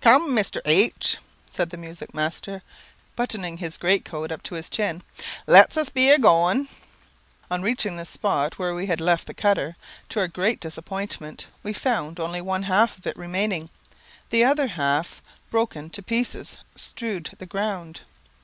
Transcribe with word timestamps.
"Cum, 0.00 0.30
Mr. 0.36 0.60
H," 0.66 1.16
said 1.50 1.70
the 1.70 1.76
music 1.76 2.14
master, 2.14 2.62
buttoning 3.16 3.56
his 3.58 3.76
great 3.76 4.04
coat 4.04 4.30
up 4.30 4.40
to 4.44 4.54
his 4.54 4.70
chin, 4.70 5.02
"let 5.48 5.76
us 5.76 5.88
be 5.88 6.10
a 6.10 6.16
goin'." 6.16 6.68
On 7.50 7.60
reaching 7.60 7.96
the 7.96 8.04
spot 8.04 8.56
where 8.56 8.72
we 8.72 8.86
had 8.86 9.00
left 9.00 9.26
the 9.26 9.34
cutter, 9.34 9.74
to 10.10 10.20
our 10.20 10.28
great 10.28 10.60
disappointment, 10.60 11.48
we 11.64 11.72
found 11.72 12.20
only 12.20 12.40
one 12.40 12.62
half 12.62 12.96
of 12.98 13.06
it 13.08 13.16
remaining; 13.18 13.68
the 14.30 14.44
other 14.44 14.68
half, 14.68 15.20
broken 15.50 15.90
to 15.90 16.04
pieces, 16.04 16.58
strewed 16.76 17.30
the 17.38 17.44
ground. 17.46 18.02